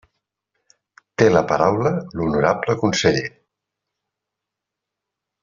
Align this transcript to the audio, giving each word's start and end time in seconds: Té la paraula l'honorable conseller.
Té 1.21 1.27
la 1.33 1.43
paraula 1.51 1.91
l'honorable 2.21 2.77
conseller. 2.85 3.23